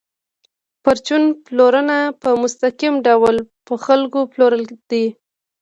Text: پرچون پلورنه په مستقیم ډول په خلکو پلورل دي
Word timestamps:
پرچون 0.83 1.23
پلورنه 1.45 1.97
په 2.21 2.29
مستقیم 2.43 2.95
ډول 3.07 3.35
په 3.65 3.73
خلکو 3.85 4.19
پلورل 4.31 4.63
دي 4.91 5.05